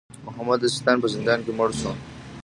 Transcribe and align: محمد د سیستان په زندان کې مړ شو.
محمد 0.25 0.59
د 0.61 0.65
سیستان 0.73 0.97
په 1.01 1.07
زندان 1.15 1.39
کې 1.45 1.51
مړ 1.57 1.69
شو. 1.79 1.91